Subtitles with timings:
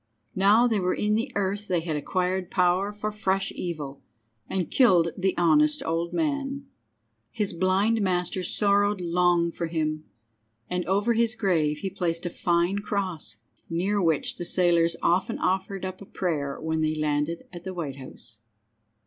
[0.33, 4.01] Now they were in the earth they had acquired power for fresh evil,
[4.49, 6.65] and killed the honest old man!
[7.29, 10.05] His blind master sorrowed long for him,
[10.67, 13.37] and over his grave he placed a fine cross,
[13.69, 17.97] near which the sailors often offered up a prayer when they landed at the White
[17.97, 18.39] House.